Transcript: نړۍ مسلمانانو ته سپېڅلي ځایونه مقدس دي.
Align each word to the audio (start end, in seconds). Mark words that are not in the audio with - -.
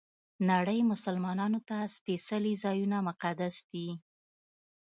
نړۍ 0.49 0.79
مسلمانانو 0.91 1.59
ته 1.69 1.77
سپېڅلي 1.95 2.53
ځایونه 2.63 2.97
مقدس 3.07 3.55
دي. 3.71 3.87